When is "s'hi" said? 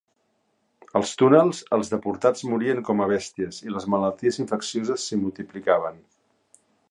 5.11-5.23